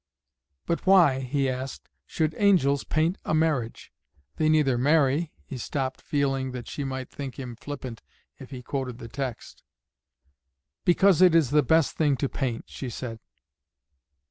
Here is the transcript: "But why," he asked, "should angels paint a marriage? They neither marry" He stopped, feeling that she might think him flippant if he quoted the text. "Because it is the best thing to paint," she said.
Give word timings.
"But 0.65 0.87
why," 0.87 1.19
he 1.19 1.47
asked, 1.47 1.87
"should 2.07 2.33
angels 2.39 2.83
paint 2.83 3.19
a 3.23 3.35
marriage? 3.35 3.93
They 4.37 4.49
neither 4.49 4.75
marry" 4.75 5.31
He 5.45 5.59
stopped, 5.59 6.01
feeling 6.01 6.53
that 6.53 6.67
she 6.67 6.83
might 6.83 7.11
think 7.11 7.37
him 7.37 7.55
flippant 7.55 8.01
if 8.39 8.49
he 8.49 8.63
quoted 8.63 8.97
the 8.97 9.07
text. 9.07 9.61
"Because 10.85 11.21
it 11.21 11.35
is 11.35 11.51
the 11.51 11.61
best 11.61 11.97
thing 11.97 12.17
to 12.17 12.27
paint," 12.27 12.63
she 12.67 12.89
said. 12.89 13.19